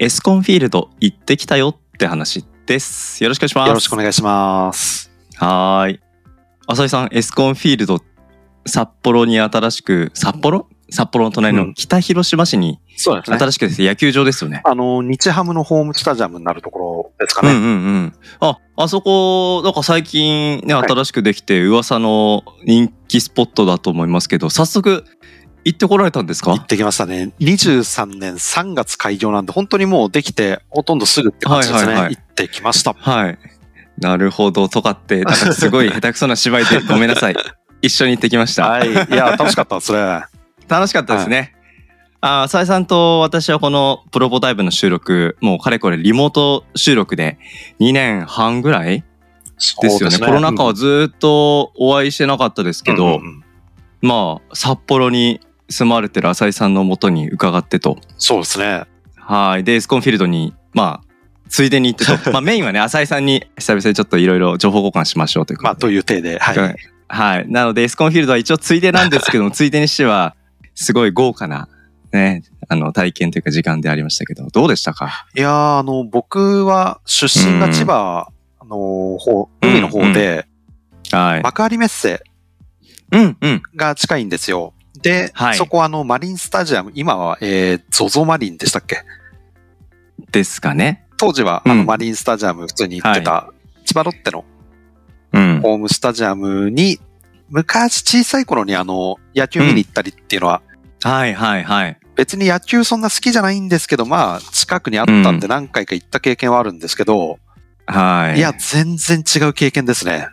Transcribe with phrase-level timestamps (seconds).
[0.00, 3.20] エスコンフィールド行ってきたよって話です。
[3.24, 3.68] よろしくお願いします。
[3.68, 5.10] よろしくお願いします。
[5.34, 6.00] はーい。
[6.68, 7.98] 浅井さん、エスコンフィールド、
[8.64, 10.68] 札幌に新しく、札幌？
[10.90, 13.38] 札幌の隣のうん北広島市にそうですね。
[13.38, 14.62] 新しくですね、野球場ですよね。
[14.64, 17.50] あの、日ハムのホームスタジアムになるところですかね。
[17.50, 17.74] うんうんう
[18.06, 18.12] ん。
[18.38, 25.04] あ、あそこ、なんか最近ね、はい新しくできて噂の人気スポットだと思いますけど、早速
[25.64, 26.52] 行ってこられたんですか？
[26.52, 27.32] 行ってきましたね。
[27.40, 31.86] 23年3月開業なんで、本当にもうできて、ほとんどすぐって感じですね。
[31.86, 32.94] はいはいはい行ってきました。
[32.94, 33.38] はい。
[33.98, 37.36] なるほど、とかって、なんかすごい下手くそな芝居で ごめんなさい。
[37.82, 38.68] 一緒に行ってきました。
[38.68, 38.90] はい。
[38.90, 40.22] いや、楽しかったですね。
[40.68, 41.54] 楽しかったですね。
[42.20, 47.38] あ浅井さんと私はこのプロポタイプの収録、もうかれこれリモート収録で
[47.80, 49.04] 2年半ぐらい？
[49.82, 50.18] ですよね。
[50.18, 53.44] コロナ禍はずっとお会いしてなかったですけど、うんうんうん
[54.00, 57.98] まあ、札幌に住まれてる浅井さんのもとに伺ってと。
[58.16, 58.84] そうですね。
[59.16, 59.64] はい。
[59.64, 61.08] で、エスコンフィールドに、まあ、
[61.48, 62.12] ついでに行ってと。
[62.32, 65.62] まあ、メインはね、浅井さんに久々にちょっといろいろ情報交換しましょうという。
[65.62, 66.38] まあ、という体で。
[66.38, 66.76] はい。
[67.08, 67.48] はい。
[67.48, 70.34] なので、エスコンフィールドは一応ついでなんですけども、ついでにしては、
[70.74, 71.68] すごい豪華な、
[72.12, 75.26] ね、あの、体験というか時間でありましたけど、どうでしたか？
[75.36, 78.28] いやーあの、僕は出身が千葉
[78.64, 80.46] の方、うん海の方で、
[81.10, 81.42] はい。
[81.42, 82.22] 幕張メッセ
[83.12, 83.62] うん、うん。
[83.74, 84.74] が近いんですよ。
[85.02, 89.02] で、はいそこはあの、マリンスタジアム、今は、えー、ゾゾマリンでしたっけ？
[90.30, 91.06] ですかね。
[91.16, 93.52] 当時は、あの、うんマリンスタジアム普通に行ってた、
[93.84, 94.44] 千葉ロッテの
[95.32, 95.60] うん。
[95.62, 96.98] ホームスタジアムに、
[97.48, 100.62] 昔小さい頃にあの、野球見に行ったりっていうのは、
[101.02, 101.98] はい、はい、はい。
[102.16, 107.38] 別に野球そんな好きじゃないんですけど、まあ、近くにあったんで何回か行った経験はあるんですけど、
[107.86, 108.38] はい。
[108.38, 110.28] いや、全然違う経験ですね。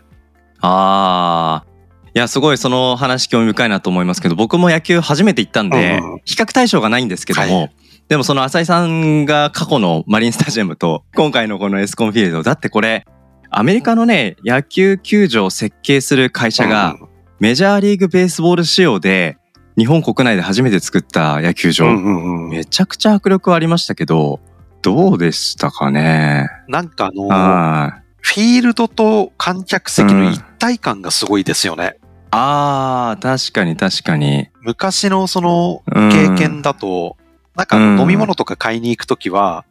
[0.61, 1.74] ああ。
[2.15, 7.71] いや、すごいその話興味深いなと思いますけど、僕も野球初めて行ったんで比較対象がないんですけども、はい。
[8.07, 13.05] でもその浅井さんが過去のマリンスタジアムと、今回のこのエスコンフィールド、だってこれ、
[13.49, 16.95] アメリカのね、野球球場を設計する会社が、
[17.41, 19.37] メジャーリーグベースボール仕様で、
[19.77, 22.43] 日本国内で初めて作った野球場、うんうんうん。
[22.45, 24.39] うんめちゃくちゃ迫力ありましたけど、
[24.81, 26.47] どうでしたかね？
[26.69, 31.97] なんかあの、はフィールドと観客席の一体感がすごいですよね。
[32.35, 32.39] い。
[32.39, 34.49] ああ、確かに確かに。
[34.61, 36.09] 昔のそのうん。
[36.09, 37.17] 経験だと、
[37.55, 39.65] なんかあの飲み物とか買いに行くときは、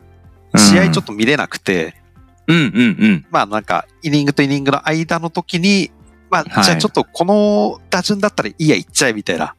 [0.56, 1.94] 試合ちょっと見れなくて、
[2.46, 3.26] うんうんうん。
[3.30, 5.90] まあなんかイニングとイニングの間の時に、
[6.30, 6.64] まあはい。
[6.64, 9.54] じゃあちょっとこの打順だったらいいや行っちゃえみたいな。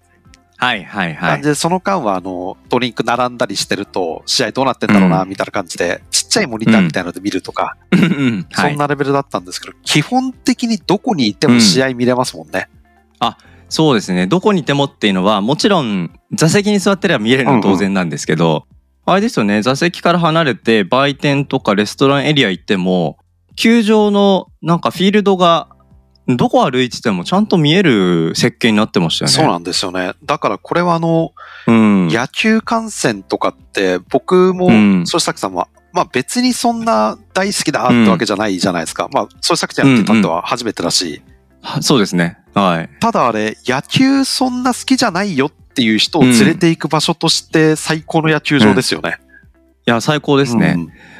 [0.57, 1.31] はいはいはい。
[1.31, 5.29] 感じで、その間はあのドリンク並んだりしてると試合どうなってんだろうなうん。
[5.29, 7.75] みたいな感じで、ちっちゃいモニターみたいなので見るとか、
[8.53, 8.73] そい。
[8.75, 12.69] んなレベルだったんですけど、基本的にどこにいても試合見れますもんね。
[13.69, 14.27] そうですね。
[14.27, 18.65] どこにいてもっていうのは、もちろん座席に座ってれば見れるのは当然なんですけど、
[19.05, 23.17] あれですよね、座席から離れて売店とかレストランエリア行っても、
[23.55, 25.67] 球場のなんかフィールドが
[26.27, 29.33] どこ歩いててもちゃんと見える設計になってましたよね。
[29.33, 30.13] そうなんですよね。
[30.23, 31.33] だからこれはあの、
[31.67, 32.07] うん。
[32.07, 39.07] 野球観戦とかって僕も、うんそしたくさんは、まあ別にそんな大好きだってわけじゃないじゃないですか。
[39.11, 41.21] まあ、そうしたくちゃんってたっては初めてだし、
[41.61, 42.37] はそうですね。
[42.55, 42.89] はい。
[42.99, 49.19] ただあれ、野球そんな好きじゃないよっていう人を連れて行く場所として最高の野球場ですよね。
[49.85, 50.77] いや、最高ですね。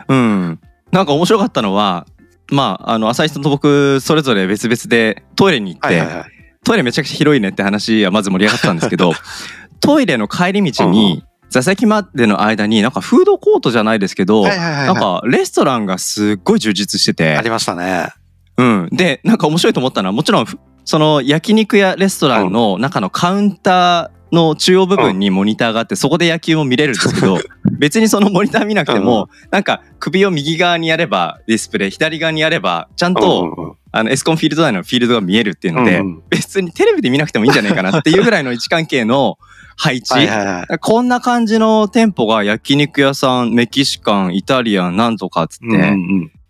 [0.08, 0.60] うん。
[0.92, 2.08] なんか面白かったのは、
[2.52, 6.32] まあ、あの、浅井さんと僕、それぞれ別々でトイレに行って、はいはいはい。
[6.64, 9.14] トイレめちゃくちゃ広いねって話はまず盛り上がったんですけど、
[9.82, 18.10] トイレの帰り道に、座席までの間になんかフードコートじゃないですけど、はいはいはいはいなんかレストランがすっごい充実しててあ、りましたね。
[18.58, 18.90] うん。
[18.92, 27.40] で、なんか面白いと思ったのは、もちろん、ふその焼肉やレストランの中のカウンターの中央部分にモニターがあって、そこで野球も見れるんですけど、
[27.78, 39.38] 別にそのモニター見なくても、なんか首を右側にやればディスプレイ、左側にやれば、ちゃんうんと、あの、エスコンフィールド内のフィールドが見えるっていうので、別にテレビで見なくてもいいんじゃないかなっていうぐらいの位置関係の
[39.78, 40.14] 配置。
[40.82, 45.66] こんな感じの店舗が焼肉屋さん、メキシカン、イタリアン、なんとかっつって、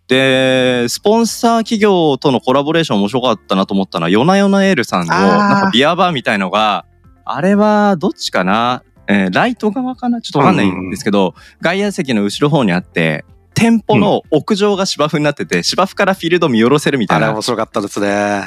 [0.08, 6.86] で、スポンサー企業とのコラボレーション面白かったなと思ったのは、ヨナヨナエールさんの、なんかビアバーみたいのが、
[7.24, 8.84] あれはどっちかな？
[9.08, 10.22] えーライト側かな？
[10.22, 13.26] ちょっとわかんないんですけど、外野席の後ろ方にあって、
[13.56, 17.28] 店舗の屋上が芝生になってて、芝生からフィールド見下ろせるみたいな。
[17.28, 18.44] あれ面白かったですね。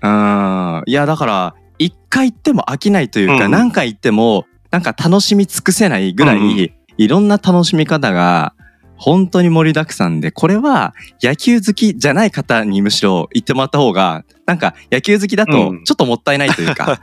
[0.00, 0.82] うん。
[0.86, 3.50] いや、だから、一回行っても飽きないというか、うん。
[3.50, 6.70] 何回行っても、なんか楽しみ尽くせないぐらい、うん。
[6.96, 8.54] いろんな楽しみ方が、
[8.96, 16.98] 本当に盛りだくさんで、これは野球好きじゃない方にむしろ行ってもらった方が、なんか野球好きだとうんちょっともったいないというか、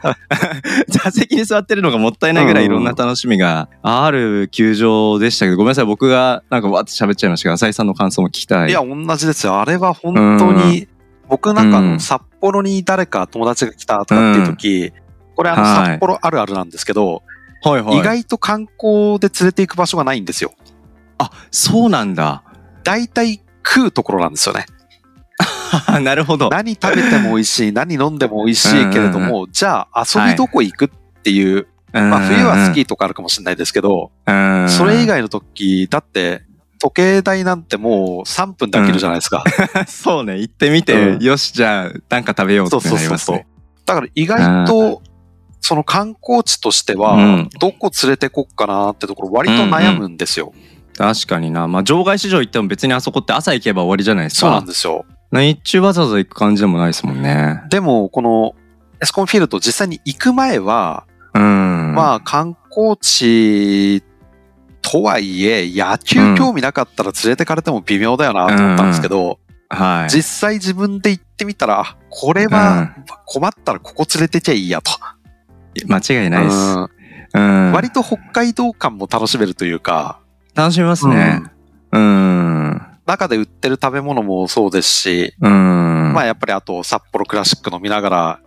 [0.90, 8.70] 座席に座ってるのがもったいないぐらいいろんな楽しみがある球場でしたけど、ごめんなさい、僕がなんかわーって喋っちゃいましたが、浅井さんの感想も聞きたい。
[8.70, 9.60] いや、同じですよ。
[9.60, 10.88] あれは本当に、
[11.30, 14.92] 僕なんかあの、うん札幌に誰か友達が来たとかっていう時、
[15.36, 17.24] これあの、はい札幌あるあるなんですけど、
[17.64, 18.00] はいはい。
[18.00, 20.54] 意外と観光で連れて行く場所がないんですよ。
[21.18, 22.44] あ、そうなんだ。
[22.84, 24.66] 大体食うところなんですよね。
[26.02, 26.50] なるほど。
[26.50, 30.90] 何食べても美味しい、 何飲んでも美味しいけれども、じゃあ遊びどこ行くっ
[31.24, 36.44] ていう、まあ冬はスキーとかあるかもしれないですけど、うんそれ以外の時、だって、
[36.80, 39.44] 時計台なんてもう3分で飽きるじゃないですか。
[39.88, 43.48] そうね、行ってみて、うんよし、じゃあ、なんか食べようってなりますね。
[43.86, 45.02] だから意外と、
[45.60, 50.54] その観光地としてはうん、どこ連れてこっかなってところ割と悩むんですよ。
[50.98, 51.68] 確かにな。
[51.68, 54.64] まあ、場外市場行っても別にあそこって朝行けば終わりじゃないですそうなか。
[54.64, 55.06] んですよ。
[55.32, 57.64] 日中わざわざ行く感じでもないですもんね。
[57.70, 58.54] でも、この
[59.02, 61.94] エスコンフィールド実際に行く前は、うん。
[61.96, 64.04] まあ観光地
[64.84, 69.40] とはいえ、野球興味なかったら連れてかれても微妙だよなと思ったんですけど、
[69.70, 70.10] はい。
[70.14, 72.94] 実際自分で行ってみたら、あこれは
[73.26, 74.92] 困ったらここ連れてきゃいいやと。
[75.88, 76.56] 間違いないです。
[76.56, 76.90] うん
[77.36, 77.72] うん。
[77.72, 80.20] 割と北海道感も楽しめるというか、
[80.56, 81.44] 楽しみますね。
[81.92, 82.82] うん。
[83.06, 86.14] 中で売ってる食べ物もそうですし、うん。
[86.14, 88.40] まあやっぱりあと札幌クラシック飲みながら、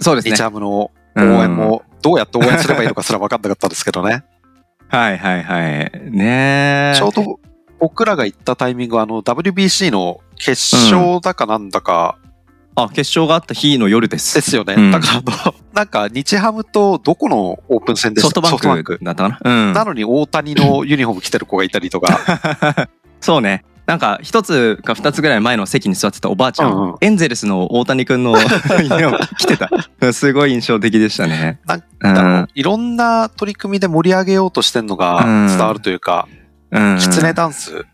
[0.00, 0.42] そうですね日。
[0.42, 4.24] ハムの応援もどうやって応援すればいいのかすら分かんなかったですけどね。
[4.88, 5.92] はいはいはい。
[6.10, 6.96] ねえ。
[6.96, 7.38] ちょうど
[7.78, 12.18] 僕らが行ったタイミングはあの WBC の決勝だかなんだか
[12.84, 14.34] あ、決勝があった日の夜です。
[14.34, 14.74] ですよね。
[14.76, 18.28] うんだから なんか日ハムとどこのオープン戦でした？
[18.28, 19.50] ソフトバンクだったかな？
[19.68, 19.72] うん。
[19.72, 22.88] なのに大谷のユニフォーム着てる子がいたりとか、
[23.20, 23.64] そうね。
[23.86, 30.12] なんか一つか二つぐらい前の席に座ってたおばあちゃん、うんうんエンゼルスの大谷くんの ユニフォーム着てた。
[30.12, 31.58] すごい印象的でしたね。
[31.66, 32.08] なんう
[32.42, 36.28] んいろんな取り組みで盛り上げようとしてるのがうん伝わるというか、
[36.70, 36.98] うん。
[36.98, 37.84] キツネダンス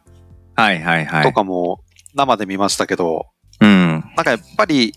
[0.54, 1.22] はいはいはい。
[1.22, 1.80] とかも
[2.14, 3.26] 生で見ましたけど、
[3.60, 4.04] うん。
[4.16, 4.92] なんかやっぱり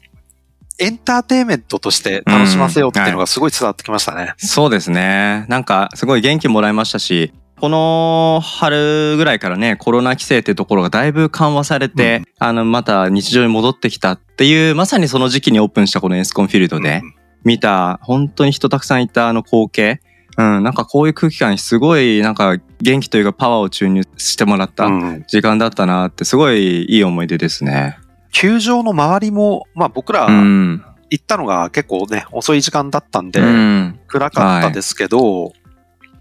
[0.77, 4.33] エンターテインメントとして楽しませようっていうのがすごい伝わってきましたね。
[4.37, 5.45] そうですね。
[5.49, 17.01] なんかすごい元気もらいましたし、この春ぐらいからね、コロナ規制っていうところがだいぶ緩和されて、あの、また日常に戻ってきたっていう、まさにその時期にオープンしたこのエスコンフィールドで、
[17.43, 19.99] 見た、本当に人たくさんいたあの光景、
[20.37, 27.97] うん、なんかこういう空気感にすごいなんか元気というかパワーを注入してもらったうん時間だったなってすごいいい思い出ですね。
[28.31, 30.83] 球場の周りも、まあ僕らうん。
[31.11, 33.99] 行ったのが結構ね、遅い時間だったんで、うん。
[34.07, 35.53] 暗かったですけど、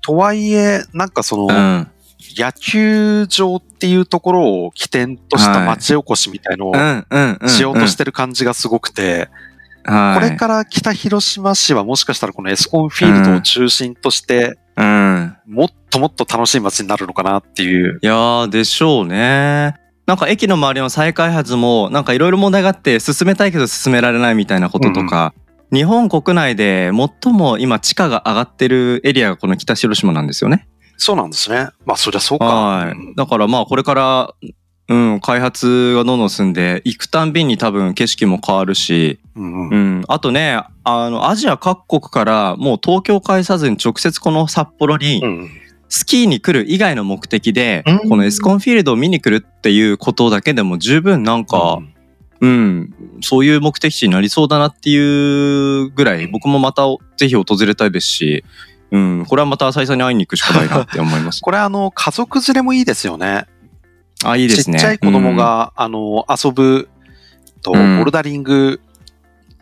[0.00, 1.88] とはいえ、なんかその、うん。
[2.36, 6.74] 野球場っていうところを起点とした町おこしみたいのを。
[7.48, 9.28] しようとしてる感じがすごくて、
[9.84, 15.36] はい、これから北広島市はもしかしたらこのエスコンフィールドを中心として、うん。
[15.46, 17.98] もっともっと楽しい街になるのかなっていう。
[18.02, 19.74] いやー、でしょうね。
[20.08, 25.34] なんか駅の周りの再開発も、なんかいろいろ問題があって、進めたいけど進められないみたいなこととか、
[25.70, 26.90] 日本国内で
[27.22, 30.66] 最も今地価が上がってるエリアがこの北広島なんですよね。
[30.96, 31.68] そうなんですね。
[31.84, 32.46] まあそりゃそうか。
[32.46, 32.92] はい。
[32.92, 34.34] うんだからまあこれから、
[34.88, 40.04] うん、開発がどんどん進んで、行くたんびに多分景色も変わるし、うんううんん。
[40.08, 45.50] あとね、あの、アジア各国からもう東京介さずに直接この札幌にうん
[45.88, 48.08] スキーに来る以外の目的で、うん。
[48.10, 51.78] このエスコンフィールドを見に来るっていうことだけでも十分なんか、
[52.40, 56.84] うん、そういう目的地になりそうだなっていうぐらい、僕もまた
[57.16, 58.44] ぜひ訪れたいですし、
[58.90, 61.40] うん、これはまた浅井さんに会いに行くしかないなって思います。
[61.40, 63.46] これあの、家族連れもいいですよね。
[64.24, 64.78] あ、いいですね。
[64.78, 66.88] ちっちゃい子供が、あの、遊ぶ
[67.62, 67.98] と、うん。
[67.98, 68.80] ボルダリング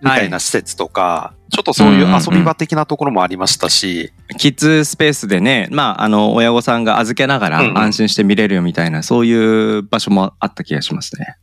[0.03, 11.37] みたいな施設とか、ちょっとそういう遊び場的なところもありましたし、うん、キッズスペースでね、まあ、あの、親御さんが預けながらうんうん安心して見れるよみたいな、そういう場所もあった気がしますね。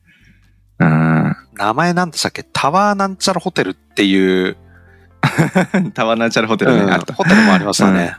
[0.80, 1.36] うん。
[1.54, 2.44] 名前なんでしたっけ？
[2.44, 4.58] タワーなんちゃらホテルっていう、
[5.94, 7.14] タワーナチャルホテルね、うんあった。
[7.14, 8.16] ホテルもありましたね。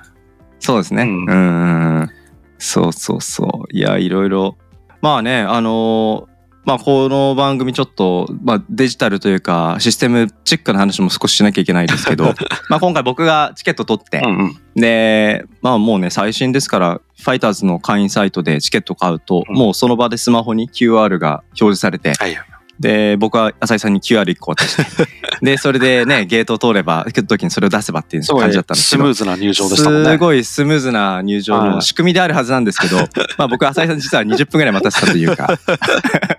[0.61, 1.03] そうですね。
[1.03, 2.11] ううんんうんうん。
[2.59, 3.76] そうそうそう。
[3.76, 4.57] いや、いろいろ。
[5.03, 6.34] まあね、あのー
[6.64, 12.35] まあこの番組ちょっと、まあデジタルというかシステムチックな話も少ししなきゃいけないですけど、
[12.71, 14.56] まあ今回僕がチケット取って、うんうん。
[14.75, 22.37] で、まあもうね、最新ですから、ファイターズの会員サイトでチケット買うと、うんもうその場でスマホに QR が表示されて、はい。
[22.85, 24.85] で、僕は浅井さんに QR1 個渡して、
[25.41, 29.14] で、それでね、ゲートを通れば、来る時にそれを出せばっていう感じだったんですけどスムー。
[29.14, 30.11] ズな入場でしたもんね。
[30.11, 32.99] すごいスムーズな入場はいの仕組みであるはずなんですけど、
[33.38, 35.59] まあ僕は浅井さん実は20分ぐらい待たせたというか、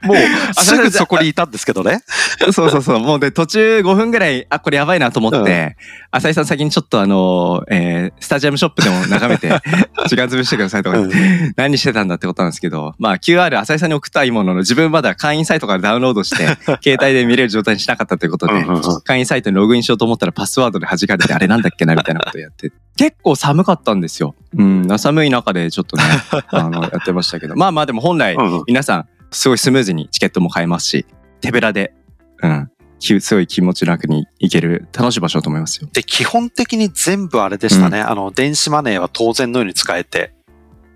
[0.04, 0.18] もう、
[0.54, 2.04] すぐそこにいたんですけどね。
[2.52, 3.00] そうそうそう。
[3.00, 5.78] もうで、途中5分ぐらい、あ、これやばいなと思って、
[6.12, 9.50] 浅井さん先にちょっとあの、えースタジアムショップでも眺めて、
[10.08, 11.12] 時間潰してくださいとか、うん
[11.56, 24.36] 何してたんだってことなんですけど、まあ QR 浅井さんに送ったいいものの、自分まだ会員サイトからダウンロードして、携帯で見れる状態にしなかったということで、うんうんうん会員サイトにログインしようと思ったらパスワードで弾かれて、あれなんだっけなみたいなことやって、 結構寒かったんですよ。
[24.58, 26.04] うん、寒い中でちょっとね、
[26.50, 31.06] あの、やってましたけど、まあまあでも本来、うんうん皆さん、すごいスムーズにチケットも買えますし、
[31.42, 31.94] 手ぶらで、
[32.42, 35.90] うん、きすごい気持ち楽に行ける楽しい場所だと思いますよ。
[35.94, 38.02] で、基本的に全部あれでしたね。
[38.02, 40.34] あの、電子マネーは当然のように使えて、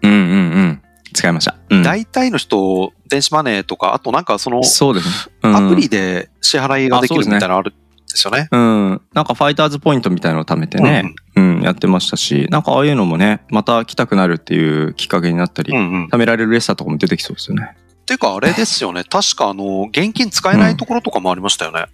[0.02, 0.82] うんうんうん。
[1.14, 1.56] 使いました。
[1.70, 5.36] うん、大体の人、電子マネーとか、あとなんかその、そうですね。
[5.44, 8.48] うんアプリで支払いができるみたいなのあるんですよね。
[8.52, 9.02] うん。
[9.14, 16.06] なんかファイターズポイントみたいなのを貯めてね、うん、やってましたし、なんかああいうのもね、また来たくなるっていうきっかけになったり、うんうん。
[16.06, 17.76] っ貯められるレッサーとかも出てきそうですよね。
[18.06, 19.04] ていうかあれですよね。
[19.04, 21.86] 確かあの、現金使えないところとかもありましたよね。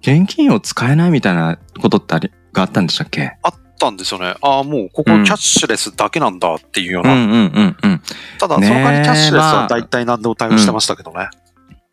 [0.00, 3.36] 現金を使えないみたいなことってありがあったんでしたっけ？
[3.42, 4.34] あったんですよね。
[4.42, 7.12] ああ、もうここキうんャッシュレスだけなんだっていうような。
[7.14, 8.02] うんうんうんうん。
[8.38, 11.28] ただ、その代わりキャッシュレスまあは大体何でも対応してましたけどね。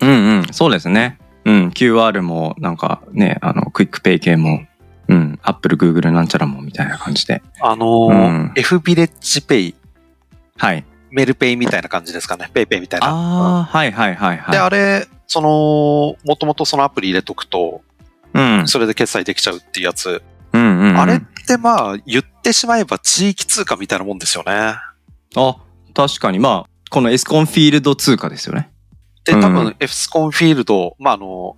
[0.01, 0.46] うんうん。
[0.51, 1.20] そうですね。
[1.46, 1.68] うん。
[1.70, 4.65] QR も、なんかね、あの、クイックペイ系も、
[5.08, 5.39] うん。
[5.44, 7.42] Apple、Google なんちゃらもみたいな感じで。
[7.62, 8.15] あのーう
[8.48, 9.75] ん F ビレッジペイ、
[10.58, 10.84] はい。
[11.12, 12.50] メルペイみたいな感じですかね。
[12.54, 13.08] ペイペイみたいな。
[13.08, 13.12] あ
[13.60, 14.58] あ、はいはいはいで、はい。
[14.58, 17.82] あれ、その、もともとそのアプリ入れとくと、
[18.34, 18.68] うん。
[18.68, 20.22] それで決済できちゃうっていうやつ。
[20.56, 21.00] うんうんうん。
[21.00, 24.52] あれってまあ、言ってしまえば地域通貨みたいなもんですよね。
[25.36, 25.56] あ、
[25.94, 26.40] 確かに。
[26.40, 28.72] まあ、このエスコンフィールド通貨ですよね。
[29.26, 31.56] で、うん多分、エスコンフィールド、まあ、あの、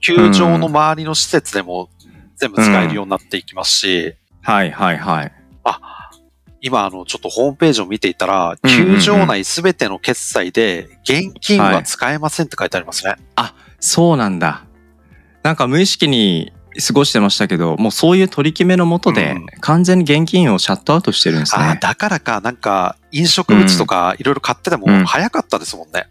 [0.00, 1.90] 球場の周りの施設でも
[2.36, 5.32] 全部使えるようになっていきますし、はいはいはい。
[6.62, 13.16] 今、あの、ちょっとホームページを見ていたら、うんうんうん球場内すべての決済で、現金は使えませんって書いてありますね。
[13.80, 14.64] そうなんだ。
[15.42, 21.78] なんか無意識に過ごしてましたけど、もうそういう取り決めのもとでうん、完全に現金をシャットアウトしてるんですああ、ね。
[21.80, 26.06] だからか、なんか、飲食物とかいろいろ買っててもうん早かったですもんね。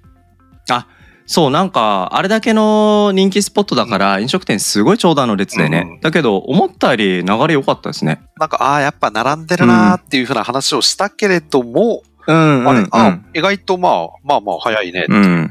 [1.29, 5.85] そう、なんか、あれだけの人気スポットだから、飲食店すごい長蛇の列でね。
[5.88, 8.19] うんだけど、思ったより流れ良かったですね。
[8.39, 15.05] なんか、ああ、やっぱ並んでるなーっていうふうな話をしたけれども、うん、あれ、あうん意外とまあ、まあまあ早いね。
[15.07, 15.49] うん。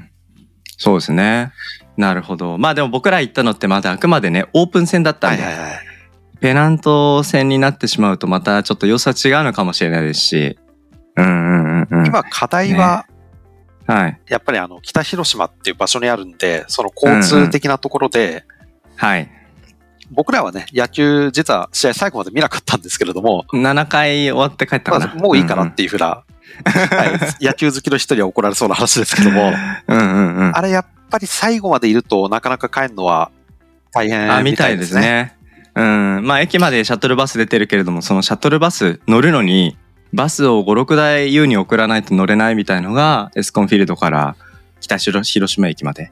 [0.78, 1.52] そうですね。
[1.96, 2.56] なるほど。
[2.56, 5.78] まあでも僕ら行ったのってまだあくまでね、オープン戦だったんで、はいはいはい。
[6.40, 10.58] ペナント戦になってしまうとまたちょっと良さ違うのかもしれないですし。
[11.16, 12.06] うんうんうんうん。
[12.06, 13.06] 今、課題は、
[13.86, 14.20] はい。
[14.28, 18.44] やっぱりあの、北広島っていう場所にあるんで、その交通的なところで、
[18.96, 19.28] はい。
[20.10, 25.06] 僕らはね、野球、実は試合最後まで見なかったんですけれども、7回終わって帰ったかな。
[25.06, 26.22] まあ、もういいかなっていうふうな、
[26.64, 27.04] は
[27.40, 29.52] い、 野球好きの人には怒られそうな話ですけども、
[29.86, 30.52] うんうんうん。
[30.56, 33.30] あれやっぱり最後までいるとなかなか帰るのは
[33.92, 35.00] 大変あ、みみたいでたいですすね。
[35.00, 35.36] ね。
[35.74, 35.82] う
[36.20, 36.26] ん。
[36.26, 39.76] まあ、駅までシャトルバス出てるけれども、そのシャトルバス乗るのに、
[40.12, 44.36] バスを5、6台優に送らないと乗れないみたいのが、エスコンフィールドから
[44.80, 46.10] 北広広島駅まで。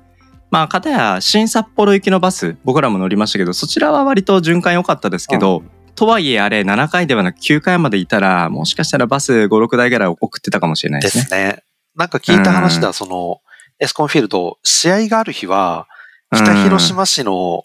[0.50, 5.64] まあ、かたや新札幌行きのバス、僕らも乗りましたけど、そちらは割と循環良かったですけど、
[5.96, 11.24] とはいえあれ7回ではなく9回までいたら、もしかしたらバス5、6台ぐらい送ってたかもしれないでですね。
[11.24, 11.62] すね。
[11.96, 13.40] なんか聞いた話では、その、
[13.80, 15.88] エスコンフィールド、試合がある日は、
[16.34, 17.64] 北広島市の、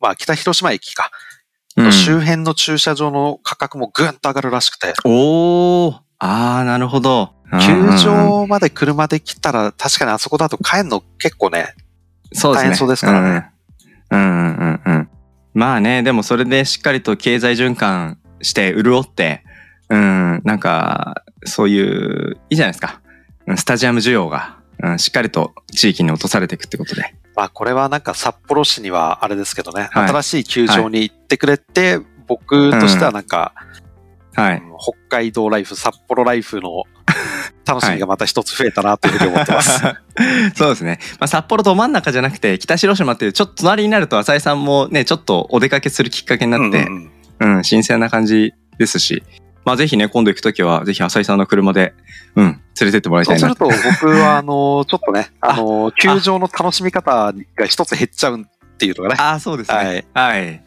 [0.00, 1.10] まあ北広島駅か、
[1.90, 7.30] 周辺の駐車場の価格もぐんと上がるらしくて、おー、あー、なるほど。
[7.60, 11.74] 球場まで車で来たら、確かにあそこだと帰るの結構ね、
[12.32, 12.68] そうですね。
[12.68, 13.50] 大変そうですからね
[14.10, 14.18] うん。
[14.18, 15.08] うんうんうんうん。
[15.54, 19.44] まあね、でもそれでしっかりと経済循環して潤って、
[19.88, 23.00] うん、なんか、そういう、いいじゃないですか。
[23.46, 27.14] うんスタジアム需要が、うん、しっかりと地域に落とされていくってことで。
[27.34, 33.52] まあこれはなんか札幌市にはあれですけどね、はい新しい球場に行ってくれて、僕としてはなんか、
[34.34, 34.58] はい。
[34.58, 36.84] うん北海道ライフ、札幌ライフの
[37.66, 39.80] 楽しみがまた一つ増えたなというふうに思ってます。
[40.54, 40.98] そうですね。
[41.20, 47.10] まあ、札幌ど真ん中じゃなくて、北広島っていうちょっと隣になると、浅井さんもね、ちょっとお出かけするきっかけになって、うんうん
[47.40, 49.22] うんうん、新鮮な感じですし。
[49.64, 51.94] まあぜひね、今度行くときは、ぜひ浅井さんの車で、
[52.34, 52.44] うん、
[52.80, 58.44] 連れてってもらいたいなそうすると僕は、 あの、ちょっとね、あの、球場の楽しみ方が一つ減っちゃうっ
[58.76, 59.16] ていうのがね。
[59.18, 60.04] ああ、そうですね。
[60.14, 60.62] はい。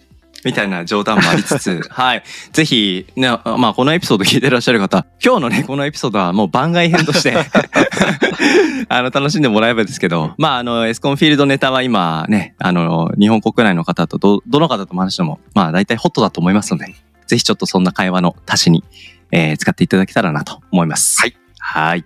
[0.45, 2.23] みたいな冗談もありつつ、 はい。
[2.53, 7.35] ぜひ、ね、まあこのエピソード聞いてらっしゃる方、今日のね、このエピソードはもう番外編として、
[8.87, 16.93] あの、楽しんでもらえばですけど、まああの、エスコンフィールドネタは今ね、あの、日本国内の方とど、どの方とも話しても、まあ大体ホットだと思いますので、
[17.25, 18.83] ぜひちょっとそんな会話の足しに、
[19.31, 21.19] えー使っていただけたらなと思います。
[21.19, 21.35] はい。
[21.57, 22.05] はい。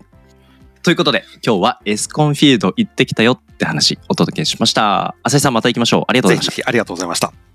[0.81, 5.15] ということで、今日はエスコンフィールド行ってきたよって話お届けしました。
[5.23, 6.03] 浅井さんまた行きましょう。
[6.07, 7.48] ありがとうございましたありがとうございました。